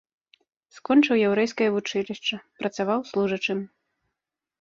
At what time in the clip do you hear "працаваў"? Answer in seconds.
2.63-2.99